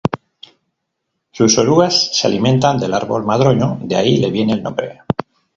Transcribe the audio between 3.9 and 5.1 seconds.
ahí le viene el nombre.